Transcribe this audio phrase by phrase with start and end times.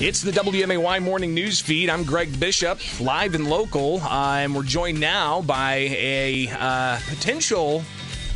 [0.00, 1.90] It's the WMAY morning news feed.
[1.90, 7.84] I'm Greg Bishop, live and local, uh, and we're joined now by a uh, potential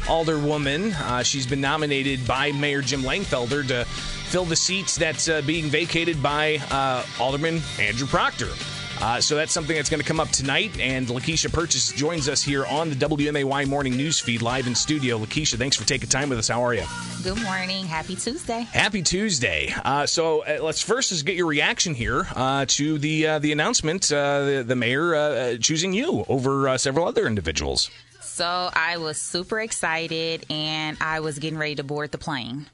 [0.02, 0.92] alderwoman.
[0.92, 5.70] Uh, she's been nominated by Mayor Jim Langfelder to fill the seats that's uh, being
[5.70, 8.50] vacated by uh, Alderman Andrew Proctor.
[9.04, 10.80] Uh, so that's something that's going to come up tonight.
[10.80, 15.18] And Lakeisha Purchase joins us here on the WMAY morning news feed live in studio.
[15.18, 16.48] Lakeisha, thanks for taking time with us.
[16.48, 16.84] How are you?
[17.22, 17.84] Good morning.
[17.84, 18.62] Happy Tuesday.
[18.62, 19.74] Happy Tuesday.
[19.84, 23.52] Uh, so uh, let's first just get your reaction here uh, to the uh, the
[23.52, 27.90] announcement, uh, the, the, mayor choosing you over several other individuals.
[28.22, 32.66] So I was super excited, and I was getting ready to board the plane.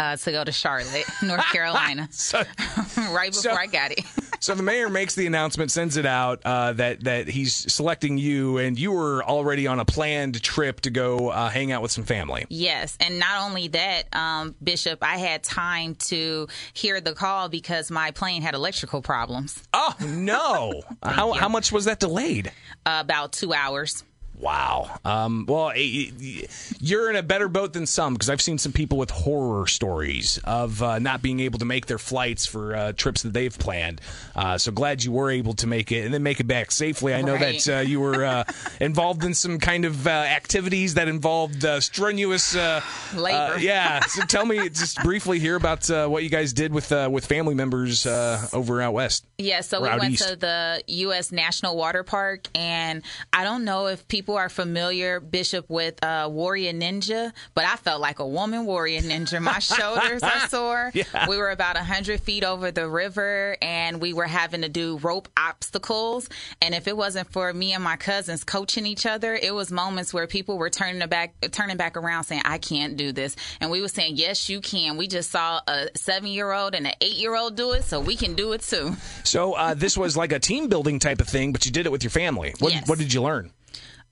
[0.00, 2.38] Uh, to go to Charlotte, North Carolina, so,
[2.96, 4.04] right before so, I got it.
[4.38, 8.58] so the mayor makes the announcement, sends it out uh, that that he's selecting you,
[8.58, 12.04] and you were already on a planned trip to go uh, hang out with some
[12.04, 12.46] family.
[12.48, 17.90] Yes, and not only that, um, Bishop, I had time to hear the call because
[17.90, 19.60] my plane had electrical problems.
[19.74, 20.82] Oh no!
[21.02, 22.52] how how much was that delayed?
[22.86, 24.02] about two hours.
[24.40, 24.98] Wow.
[25.04, 29.10] Um, well, you're in a better boat than some because I've seen some people with
[29.10, 33.32] horror stories of uh, not being able to make their flights for uh, trips that
[33.32, 34.00] they've planned.
[34.36, 37.14] Uh, so glad you were able to make it and then make it back safely.
[37.14, 37.60] I know right.
[37.64, 38.44] that uh, you were uh,
[38.80, 43.58] involved in some kind of uh, activities that involved strenuous labor.
[43.58, 44.00] yeah.
[44.00, 48.06] So tell me just briefly here about what you guys did with with family members
[48.06, 49.26] over out west.
[49.38, 49.62] Yeah.
[49.62, 50.28] So we went east.
[50.28, 51.32] to the U.S.
[51.32, 56.28] National Water Park, and I don't know if people people are familiar, Bishop, with uh,
[56.30, 59.40] Warrior Ninja, but I felt like a woman warrior ninja.
[59.40, 60.90] My shoulders are sore.
[60.92, 61.30] Yeah.
[61.30, 65.30] We were about 100 feet over the river and we were having to do rope
[65.34, 66.28] obstacles.
[66.60, 70.12] And if it wasn't for me and my cousins coaching each other, it was moments
[70.12, 73.34] where people were turning back, turning back around saying, I can't do this.
[73.62, 74.98] And we were saying, yes, you can.
[74.98, 77.98] We just saw a seven year old and an eight year old do it, so
[77.98, 78.94] we can do it too.
[79.24, 81.92] So uh, this was like a team building type of thing, but you did it
[81.92, 82.52] with your family.
[82.58, 82.86] What, yes.
[82.86, 83.52] what did you learn?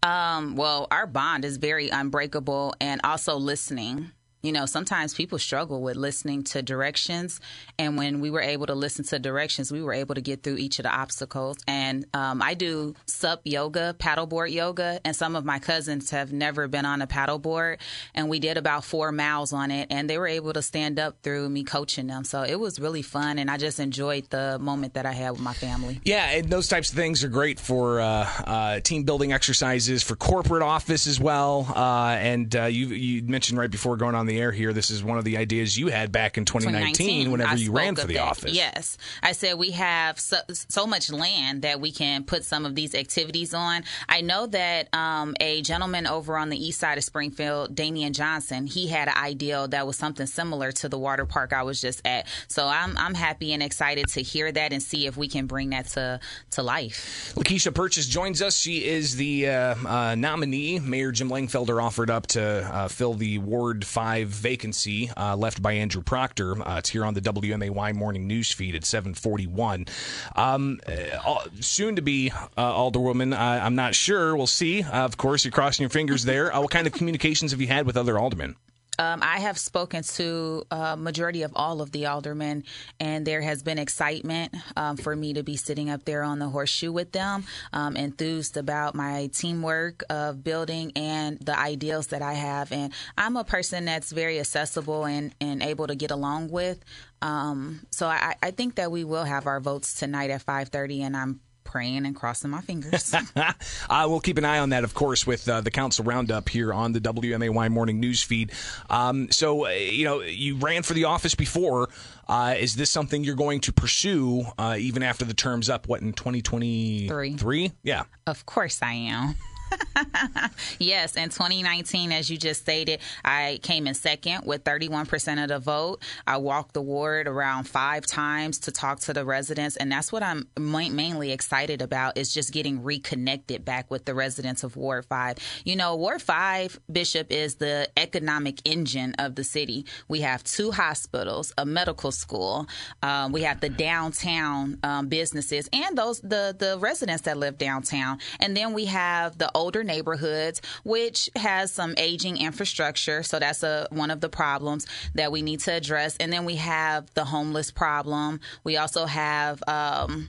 [0.03, 4.13] Um, well, our bond is very unbreakable and also listening.
[4.47, 7.41] You know, sometimes people struggle with listening to directions.
[7.81, 10.59] And when we were able to listen to directions, we were able to get through
[10.59, 11.57] each of the obstacles.
[11.67, 16.69] And um, I do sup yoga, paddleboard yoga, and some of my cousins have never
[16.69, 17.79] been on a paddleboard.
[18.15, 21.17] And we did about four miles on it, and they were able to stand up
[21.25, 22.23] through me coaching them.
[22.23, 25.41] So it was really fun, and I just enjoyed the moment that I had with
[25.41, 26.01] my family.
[26.05, 30.15] Yeah, and those types of things are great for uh, uh, team building exercises, for
[30.15, 31.67] corporate office as well.
[31.75, 35.03] Uh, and uh, you, you mentioned right before going on the air here, this is
[35.03, 38.07] one of the ideas you had back in 2019, 2019 whenever I you ran for
[38.07, 38.23] the that.
[38.23, 38.53] office.
[38.53, 38.99] Yes.
[39.23, 42.95] I said we have so, so, much land that we can put some of these
[42.95, 43.83] activities on.
[44.09, 48.67] I know that um, a gentleman over on the east side of Springfield, Damian Johnson,
[48.67, 52.07] he had an idea that was something similar to the water park I was just
[52.07, 52.27] at.
[52.49, 55.71] So I'm, I'm happy and excited to hear that and see if we can bring
[55.71, 56.21] that to,
[56.53, 57.33] to life.
[57.37, 58.57] Lakeisha Purchase joins us.
[58.57, 63.39] She is the uh, uh, nominee Mayor Jim Langfelder offered up to uh, fill the
[63.39, 66.61] Ward 5 5 vacancy uh, left by Andrew Proctor.
[66.61, 69.87] Uh, it's here on the WMAY morning news feed at 741.
[70.35, 74.37] Um, uh, soon to be uh, Alderwoman, I'm not sure.
[74.37, 74.83] We'll see.
[74.83, 76.55] of course, you're crossing your fingers there.
[76.55, 78.57] Uh, what kind of communications have you had with other aldermen?
[78.99, 82.65] Um, I have spoken to a majority of all of the aldermen,
[82.99, 86.49] and there has been excitement um, for me to be sitting up there on the
[86.49, 92.35] horseshoe with them, um, enthused about my teamwork of building and the ideals that I
[92.35, 92.73] have.
[92.73, 96.85] And I'm a person that's very accessible and, and able to get along with.
[97.23, 101.17] Um, so I, I think that we will have our votes tonight at 5:30, and
[101.17, 103.15] I'm praying and crossing my fingers.
[103.37, 106.73] uh, we'll keep an eye on that, of course, with uh, the council roundup here
[106.73, 108.53] on the WMAY morning news feed.
[108.89, 111.89] Um, so, uh, you know, you ran for the office before.
[112.29, 115.87] Uh, is this something you're going to pursue uh, even after the term's up?
[115.87, 117.37] What in 2023?
[117.37, 117.73] Three.
[117.83, 118.05] Yeah.
[118.27, 119.35] Of course I am.
[120.79, 125.59] yes, in 2019, as you just stated, I came in second with 31% of the
[125.59, 126.03] vote.
[126.27, 130.23] I walked the ward around five times to talk to the residents, and that's what
[130.23, 135.39] I'm mainly excited about is just getting reconnected back with the residents of Ward 5.
[135.65, 139.87] You know, Ward 5, Bishop, is the economic engine of the city.
[140.09, 142.67] We have two hospitals, a medical school,
[143.03, 148.19] um, we have the downtown um, businesses, and those the the residents that live downtown,
[148.41, 153.23] and then we have the older neighborhoods, which has some aging infrastructure.
[153.23, 156.17] So that's a one of the problems that we need to address.
[156.19, 158.41] And then we have the homeless problem.
[158.63, 160.29] We also have um,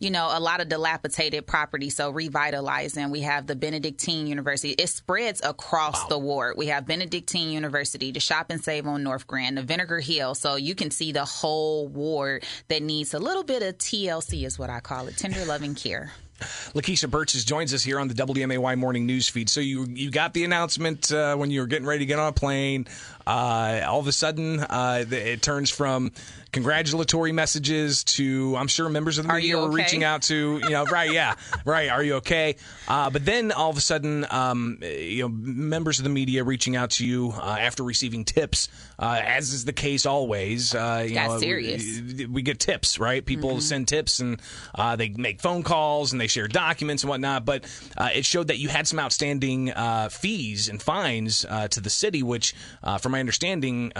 [0.00, 1.90] you know, a lot of dilapidated property.
[1.90, 3.10] So revitalizing.
[3.10, 4.70] We have the Benedictine University.
[4.70, 6.08] It spreads across wow.
[6.08, 6.54] the ward.
[6.56, 10.34] We have Benedictine University, the Shop and Save on North Grand, the Vinegar Hill.
[10.34, 14.58] So you can see the whole ward that needs a little bit of TLC, is
[14.58, 16.12] what I call it, tender loving care.
[16.38, 19.48] Lakeisha Purchase joins us here on the WMAY morning news feed.
[19.48, 22.28] So you you got the announcement uh, when you were getting ready to get on
[22.28, 22.86] a plane.
[23.28, 26.12] Uh, all of a sudden, uh, it turns from
[26.52, 30.84] congratulatory messages to I'm sure members of the media were reaching out to you know
[30.86, 31.34] right yeah
[31.64, 35.98] right are you okay uh, but then all of a sudden um, you know members
[35.98, 39.72] of the media reaching out to you uh, after receiving tips uh, as is the
[39.72, 42.00] case always uh, you Got know serious.
[42.00, 43.60] We, we, get tips right people mm-hmm.
[43.60, 44.40] send tips and
[44.74, 47.64] uh, they make phone calls and they share documents and whatnot but
[47.98, 49.72] uh, it showed that you had some outstanding
[50.10, 52.54] fees and fines to the city which
[53.00, 53.92] from my understanding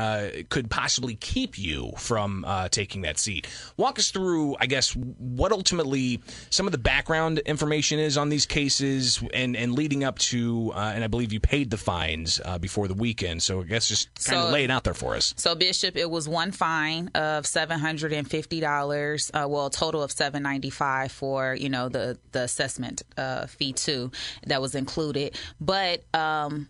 [0.48, 3.48] could possibly keep you from uh, taking that seat.
[3.76, 6.20] Walk us through, I guess, what ultimately
[6.50, 10.92] some of the background information is on these cases and, and leading up to, uh,
[10.94, 13.42] and I believe you paid the fines uh, before the weekend.
[13.42, 15.34] So I guess just kind so, of lay it out there for us.
[15.36, 21.54] So, Bishop, it was one fine of $750, uh, well, a total of 795 for,
[21.54, 24.12] you know, the, the assessment uh, fee too
[24.46, 25.36] that was included.
[25.60, 26.68] But, um,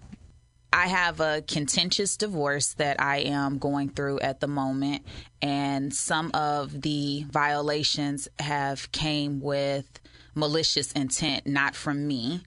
[0.73, 5.05] I have a contentious divorce that I am going through at the moment,
[5.41, 10.01] and some of the violations have came with
[10.35, 12.43] malicious intent, not from me.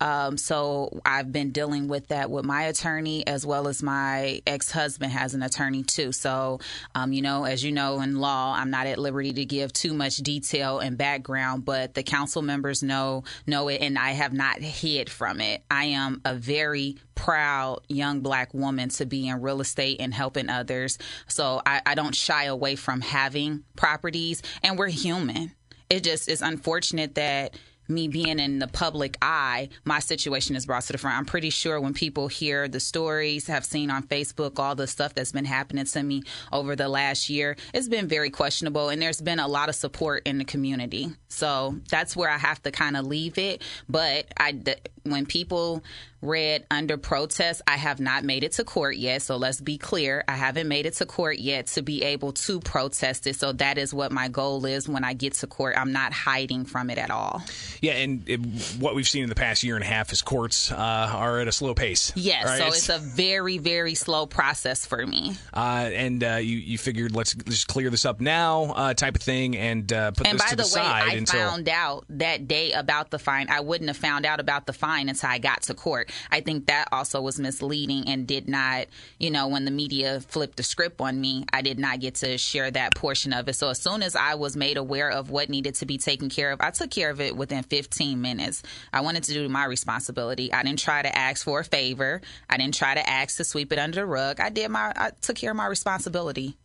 [0.00, 4.70] Um, so I've been dealing with that with my attorney as well as my ex
[4.70, 6.12] husband has an attorney too.
[6.12, 6.60] So,
[6.94, 9.92] um, you know, as you know in law, I'm not at liberty to give too
[9.92, 14.60] much detail and background, but the council members know know it, and I have not
[14.60, 15.62] hid from it.
[15.70, 20.48] I am a very proud young black woman to be in real estate and helping
[20.48, 20.96] others.
[21.26, 25.52] So I, I don't shy away from having properties, and we're human.
[25.90, 27.58] It just is unfortunate that
[27.90, 31.18] me being in the public eye, my situation is brought to the front.
[31.18, 35.14] I'm pretty sure when people hear the stories, have seen on Facebook all the stuff
[35.14, 36.22] that's been happening to me
[36.52, 38.88] over the last year, it's been very questionable.
[38.88, 41.08] And there's been a lot of support in the community.
[41.28, 43.62] So that's where I have to kind of leave it.
[43.88, 44.58] But I,
[45.04, 45.82] when people
[46.22, 47.62] read under protest.
[47.66, 50.24] I have not made it to court yet, so let's be clear.
[50.28, 53.36] I haven't made it to court yet to be able to protest it.
[53.36, 55.76] So that is what my goal is when I get to court.
[55.78, 57.42] I'm not hiding from it at all.
[57.80, 58.40] Yeah, and it,
[58.78, 61.48] what we've seen in the past year and a half is courts uh, are at
[61.48, 62.12] a slow pace.
[62.14, 62.58] Yes, right?
[62.58, 65.36] so it's, it's, a very, very slow process for me.
[65.54, 69.22] Uh, and uh, you, you figured let's just clear this up now, uh, type of
[69.22, 71.12] thing, and uh, put and this to the, the way, side.
[71.12, 71.40] I until...
[71.40, 73.48] found out that day about the fine.
[73.48, 76.10] I wouldn't have found out about the until I got to court.
[76.30, 78.86] I think that also was misleading and did not,
[79.18, 82.38] you know, when the media flipped the script on me, I did not get to
[82.38, 83.54] share that portion of it.
[83.54, 86.50] So as soon as I was made aware of what needed to be taken care
[86.52, 88.62] of, I took care of it within 15 minutes.
[88.92, 90.52] I wanted to do my responsibility.
[90.52, 92.20] I didn't try to ask for a favor.
[92.48, 94.40] I didn't try to ask to sweep it under the rug.
[94.40, 96.56] I did my, I took care of my responsibility.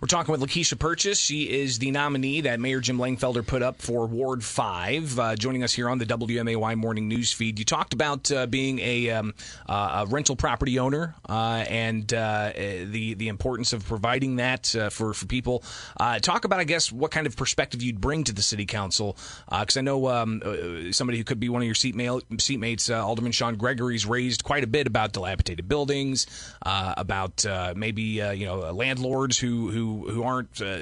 [0.00, 1.18] We're talking with Lakeisha Purchase.
[1.18, 5.62] She is the nominee that Mayor Jim Langfelder put up for Ward 5, uh, joining
[5.62, 7.58] us here on the WMAY morning news feed.
[7.58, 9.34] You talked about uh, being a, um,
[9.68, 14.90] uh, a, rental property owner uh, and uh, the the importance of providing that uh,
[14.90, 15.62] for, for people.
[16.20, 19.16] talk about, I guess, what kind of perspective you'd bring to the city council.
[19.50, 20.42] Because I know um,
[20.92, 24.68] somebody who could be one of your seatmate, seatmates, Alderman Sean Gregory's raised quite a
[24.68, 26.26] bit about dilapidated buildings,
[26.62, 27.44] about
[27.76, 30.78] maybe you know landlords who who who aren't uh,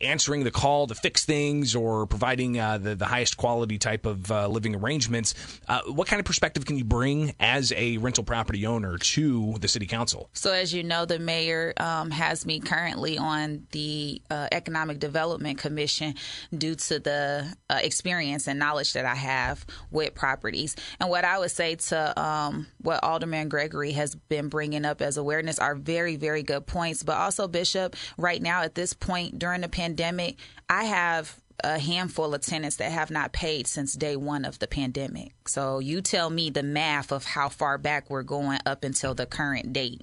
[0.00, 4.30] answering the call to fix things or providing uh, the, the highest quality type of
[4.30, 5.34] uh, living arrangements.
[5.68, 9.68] Uh, what kind of perspective can you bring as a rental property owner to the
[9.68, 10.30] city council?
[10.32, 15.58] So, as you know, the mayor um, has me currently on the uh, Economic Development
[15.58, 16.14] Commission
[16.56, 20.76] due to the uh, experience and knowledge that I have with properties.
[20.98, 25.16] And what I would say to um, what Alderman Gregory has been bringing up as
[25.16, 27.02] awareness are very, very good points.
[27.02, 30.36] But also, Bishop, right now at this point during the pandemic, pandemic,
[30.68, 34.66] I have a handful of tenants that have not paid since day one of the
[34.66, 35.32] pandemic.
[35.46, 39.26] So you tell me the math of how far back we're going up until the
[39.26, 40.02] current date.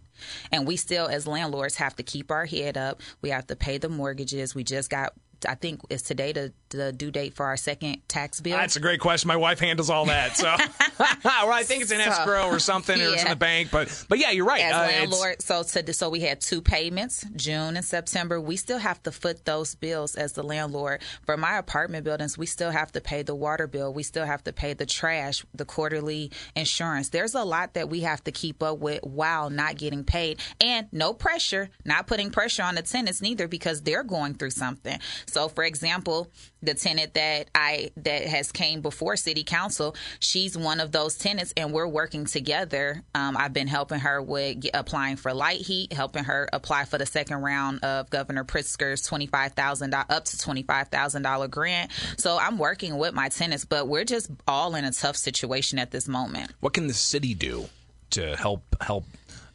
[0.52, 3.02] And we still, as landlords, have to keep our head up.
[3.22, 4.54] We have to pay the mortgages.
[4.54, 5.14] We just got
[5.48, 8.58] I think it's today the, the due date for our second tax bill.
[8.58, 9.28] That's a great question.
[9.28, 10.46] My wife handles all that, so
[11.00, 13.08] well, I think it's in escrow or something, yeah.
[13.08, 13.70] or it's in the bank.
[13.72, 14.62] But but yeah, you're right.
[14.62, 18.40] As uh, landlord, so to, so we had two payments, June and September.
[18.40, 21.02] We still have to foot those bills as the landlord.
[21.26, 23.94] For my apartment buildings, we still have to pay the water bill.
[23.94, 27.10] We still have to pay the trash, the quarterly insurance.
[27.10, 30.88] There's a lot that we have to keep up with while not getting paid, and
[30.92, 35.00] no pressure, not putting pressure on the tenants neither because they're going through something.
[35.28, 40.80] So, for example, the tenant that I that has came before city council, she's one
[40.80, 43.04] of those tenants, and we're working together.
[43.14, 47.42] Um, I've been helping her with applying for LIHEAP, helping her apply for the second
[47.42, 51.92] round of Governor Pritzker's twenty five thousand up to twenty five thousand dollar grant.
[52.18, 55.92] So I'm working with my tenants, but we're just all in a tough situation at
[55.92, 56.52] this moment.
[56.60, 57.66] What can the city do
[58.12, 59.06] to help help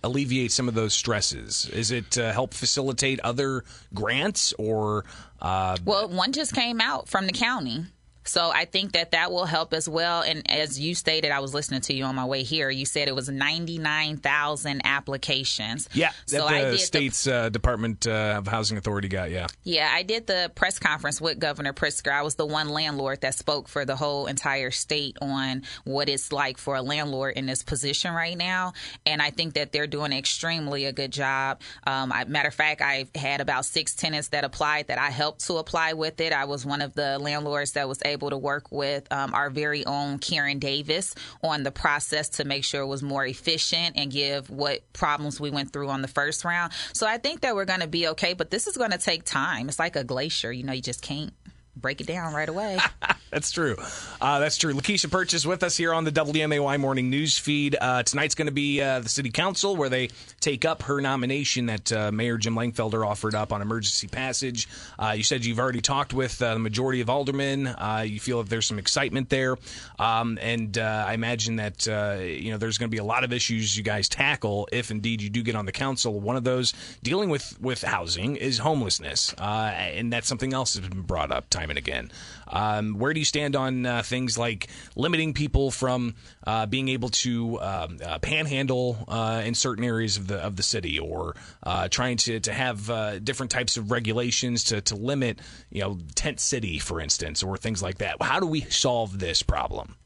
[0.05, 1.69] alleviate some of those stresses?
[1.73, 5.05] Is it uh, help facilitate other grants or?
[5.41, 7.87] Uh, well, one just came out from the county.
[8.25, 10.23] So I think that that will help as well.
[10.23, 12.71] And as you stated, I was listening to you on my way here.
[12.71, 15.89] You said it was ninety nine thousand applications.
[15.93, 19.31] Yeah, so I did state's the, uh, Department uh, of Housing Authority got.
[19.31, 19.91] Yeah, yeah.
[19.93, 22.13] I did the press conference with Governor Pritzker.
[22.13, 26.33] I was the one landlord that spoke for the whole entire state on what it's
[26.33, 28.73] like for a landlord in this position right now.
[29.07, 31.61] And I think that they're doing extremely a good job.
[31.87, 35.47] Um, I, matter of fact, I had about six tenants that applied that I helped
[35.47, 36.33] to apply with it.
[36.33, 39.85] I was one of the landlords that was able to work with um, our very
[39.85, 44.49] own Karen Davis on the process to make sure it was more efficient and give
[44.51, 46.73] what problems we went through on the first round.
[46.93, 49.25] So I think that we're going to be okay, but this is going to take
[49.25, 49.69] time.
[49.69, 51.33] It's like a glacier, you know, you just can't
[51.77, 52.79] break it down right away.
[53.31, 53.77] that's true.
[54.21, 54.75] Uh, that's true.
[54.75, 57.77] Lakeisha Purchase with us here on the WMAY morning news feed.
[57.81, 60.11] Uh, tonight's going to be uh, the city council where they
[60.41, 64.69] take up her nomination that uh, Mayor Jim Langfelder offered up on emergency passage.
[64.99, 67.75] Uh, you said you've already talked with uh, the majority of aldermen.
[68.05, 69.57] you feel that there's some excitement there,
[69.99, 73.77] um, and I imagine that you know there's going to be a lot of issues
[73.77, 76.21] you guys tackle if indeed you do get on the council.
[76.21, 81.03] One of those dealing with with housing is homelessness, and that's something else that's been
[81.03, 82.11] brought up time and again.
[82.49, 86.15] Um, where do you stand on uh, things like limiting people from
[86.47, 90.63] uh, being able to um, uh, panhandle uh, in certain areas of the of the
[90.63, 95.41] city, or uh, trying to to have uh, different types of regulations to to limit,
[95.71, 98.17] you know, tent city, for instance, or things like that?
[98.21, 99.97] How do we solve this problem?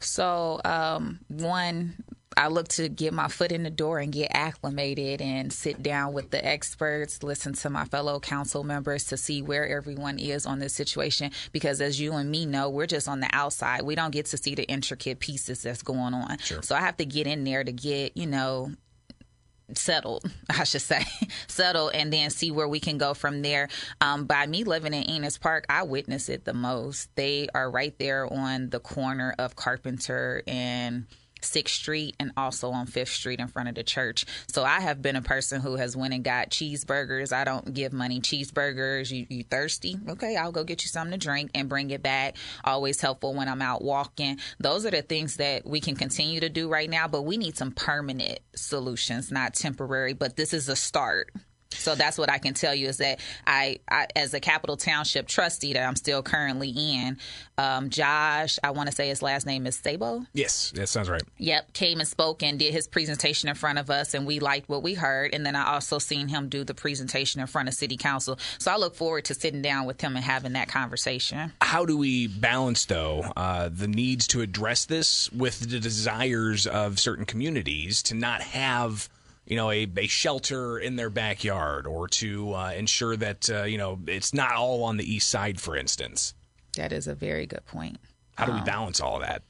[0.00, 1.94] So, um, one,
[2.36, 6.12] I look to get my foot in the door and get acclimated and sit down
[6.12, 10.58] with the experts, listen to my fellow council members to see where everyone is on
[10.58, 11.30] this situation.
[11.52, 13.82] Because as you and me know, we're just on the outside.
[13.82, 16.38] We don't get to see the intricate pieces that's going on.
[16.38, 16.62] Sure.
[16.62, 18.72] So I have to get in there to get, you know,
[19.74, 21.04] settled, I should say,
[21.48, 23.68] settled, and then see where we can go from there.
[24.00, 27.14] Um, by me living in Enos Park, I witness it the most.
[27.16, 31.06] They are right there on the corner of Carpenter and
[31.46, 34.26] Sixth Street and also on Fifth Street in front of the church.
[34.48, 37.32] So I have been a person who has went and got cheeseburgers.
[37.32, 39.10] I don't give money cheeseburgers.
[39.10, 39.98] You, you thirsty?
[40.08, 42.36] Okay, I'll go get you something to drink and bring it back.
[42.64, 44.38] Always helpful when I'm out walking.
[44.58, 47.56] Those are the things that we can continue to do right now, but we need
[47.56, 50.12] some permanent solutions, not temporary.
[50.12, 51.32] But this is a start.
[51.78, 55.26] So that's what I can tell you is that I, I as a Capital Township
[55.28, 57.18] trustee that I'm still currently in,
[57.58, 60.26] um, Josh, I want to say his last name is Sabo.
[60.32, 61.22] Yes, that sounds right.
[61.38, 64.68] Yep, came and spoke and did his presentation in front of us, and we liked
[64.68, 65.34] what we heard.
[65.34, 68.38] And then I also seen him do the presentation in front of City Council.
[68.58, 71.52] So I look forward to sitting down with him and having that conversation.
[71.60, 76.98] How do we balance though uh, the needs to address this with the desires of
[76.98, 79.08] certain communities to not have
[79.46, 83.78] you know, a, a shelter in their backyard or to uh, ensure that, uh, you
[83.78, 86.34] know, it's not all on the east side, for instance.
[86.76, 87.98] That is a very good point.
[88.36, 89.42] How do we um, balance all that?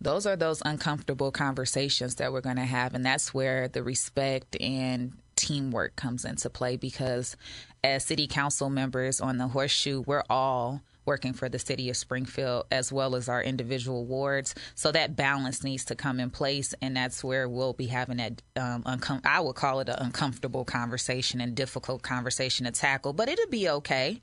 [0.00, 2.94] Those are those uncomfortable conversations that we're going to have.
[2.94, 7.36] And that's where the respect and teamwork comes into play because
[7.82, 12.66] as city council members on the horseshoe, we're all working for the city of Springfield
[12.70, 14.54] as well as our individual wards.
[14.74, 18.42] So that balance needs to come in place, and that's where we'll be having that.
[18.56, 23.28] Um, uncom- I would call it an uncomfortable conversation and difficult conversation to tackle, but
[23.28, 24.22] it'll be okay.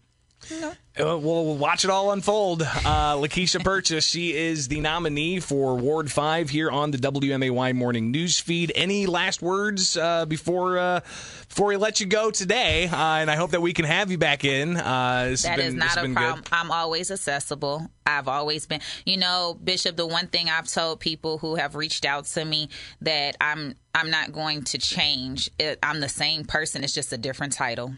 [0.49, 0.73] No.
[0.99, 2.61] Uh, we'll watch it all unfold.
[2.61, 8.11] Uh, Lakeisha Purchase, she is the nominee for Ward 5 here on the WMAY morning
[8.11, 8.71] news feed.
[8.75, 10.99] Any last words uh, before uh,
[11.47, 12.87] before we let you go today?
[12.87, 14.75] Uh, and I hope that we can have you back in.
[14.75, 16.41] Uh, that been, is not a problem.
[16.41, 16.47] Good.
[16.51, 17.89] I'm always accessible.
[18.05, 22.03] I've always been, you know, Bishop, the one thing I've told people who have reached
[22.03, 22.69] out to me
[23.01, 25.49] that I'm I'm not going to change.
[25.57, 26.83] It, I'm the same person.
[26.83, 27.93] It's just a different title.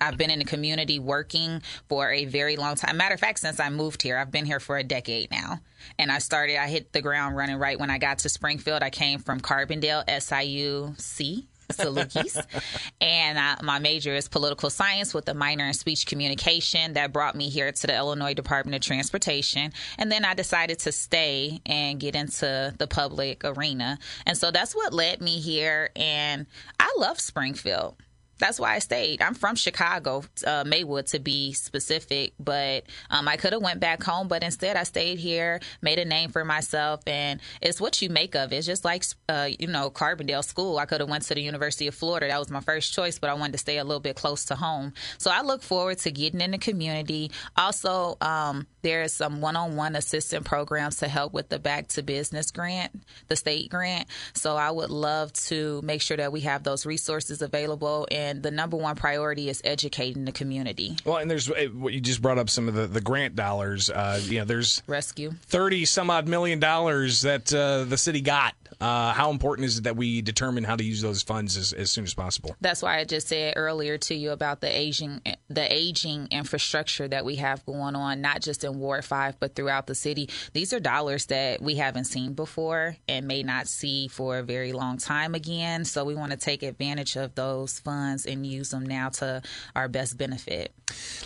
[0.00, 2.96] I've been in the community working for a very long time.
[2.96, 5.60] Matter of fact, since I moved here, I've been here for a decade now.
[5.98, 8.82] And I started, I hit the ground running right when I got to Springfield.
[8.82, 11.46] I came from Carbondale, SIUC.
[11.72, 12.44] Salukis.
[13.00, 16.94] and uh, my major is political science with a minor in speech communication.
[16.94, 19.72] That brought me here to the Illinois Department of Transportation.
[19.98, 23.98] And then I decided to stay and get into the public arena.
[24.24, 25.90] And so that's what led me here.
[25.96, 26.46] And
[26.78, 27.96] I love Springfield.
[28.38, 29.22] That's why I stayed.
[29.22, 34.02] I'm from Chicago, uh, Maywood to be specific, but um, I could have went back
[34.02, 38.10] home, but instead I stayed here, made a name for myself, and it's what you
[38.10, 38.56] make of it.
[38.56, 40.78] It's just like uh, you know Carbondale School.
[40.78, 42.28] I could have went to the University of Florida.
[42.28, 44.54] That was my first choice, but I wanted to stay a little bit close to
[44.54, 44.92] home.
[45.18, 47.30] So I look forward to getting in the community.
[47.56, 52.92] Also, um, there's some one-on-one assistant programs to help with the Back to Business grant,
[53.28, 54.08] the state grant.
[54.34, 58.42] So I would love to make sure that we have those resources available and and
[58.42, 60.96] the number one priority is educating the community.
[61.04, 63.90] Well, and there's eh, what you just brought up some of the, the grant dollars.
[63.90, 68.54] Uh, you know, there's rescue thirty some odd million dollars that uh, the city got
[68.80, 71.90] uh, how important is it that we determine how to use those funds as, as
[71.90, 72.54] soon as possible?
[72.60, 77.24] That's why I just said earlier to you about the aging the aging infrastructure that
[77.24, 80.28] we have going on, not just in Ward Five but throughout the city.
[80.52, 84.72] These are dollars that we haven't seen before and may not see for a very
[84.72, 85.84] long time again.
[85.84, 87.78] So we want to take advantage of those
[88.16, 89.42] funds and use them now to
[89.74, 90.72] our best benefit.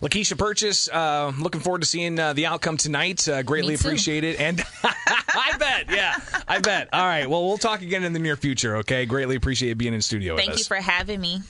[0.00, 3.28] Lakeisha Purchase, uh, looking forward to seeing uh, the outcome tonight.
[3.28, 6.16] Uh, greatly appreciate it, and I bet, yeah,
[6.48, 6.88] I bet.
[6.92, 8.76] All right, well, we'll talk again in the near future.
[8.76, 10.36] Okay, greatly appreciate being in studio.
[10.36, 11.40] Thank you for having me.